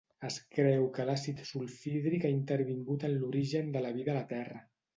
[0.27, 4.63] Es creu que l'àcid sulfhídric ha intervingut en l'origen de la vida a la Terra.